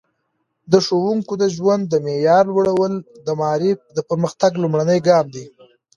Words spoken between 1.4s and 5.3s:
د ژوند د معیار لوړول د معارف د پرمختګ لومړنی ګام